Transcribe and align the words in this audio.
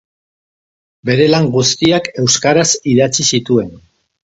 Bere 1.09 1.27
lan 1.33 1.45
guztiak 1.57 2.11
euskaraz 2.23 2.67
idatzi 2.95 3.29
zituen. 3.31 3.73